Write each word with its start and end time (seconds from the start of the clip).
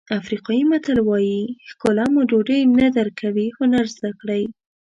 افریقایي 0.19 0.63
متل 0.71 0.97
وایي 1.03 1.41
ښکلا 1.69 2.05
مو 2.13 2.21
ډوډۍ 2.29 2.61
نه 2.77 2.87
درکوي 2.97 3.47
هنر 3.57 3.85
زده 3.95 4.11
کړئ. 4.19 4.43